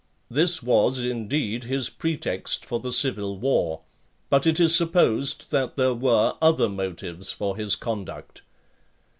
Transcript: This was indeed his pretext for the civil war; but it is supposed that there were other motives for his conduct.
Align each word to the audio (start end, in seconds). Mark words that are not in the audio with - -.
This 0.31 0.63
was 0.63 0.97
indeed 0.97 1.65
his 1.65 1.91
pretext 1.91 2.65
for 2.65 2.79
the 2.79 2.91
civil 2.91 3.37
war; 3.37 3.81
but 4.31 4.47
it 4.47 4.59
is 4.59 4.75
supposed 4.75 5.51
that 5.51 5.77
there 5.77 5.93
were 5.93 6.33
other 6.41 6.69
motives 6.69 7.31
for 7.31 7.55
his 7.55 7.75
conduct. 7.75 8.41